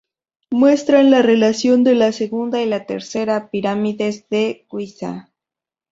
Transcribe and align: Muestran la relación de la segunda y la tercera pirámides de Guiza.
Muestran 0.49 1.11
la 1.11 1.21
relación 1.21 1.83
de 1.83 1.93
la 1.93 2.11
segunda 2.11 2.59
y 2.59 2.65
la 2.65 2.87
tercera 2.87 3.51
pirámides 3.51 4.27
de 4.29 4.65
Guiza. 4.67 5.29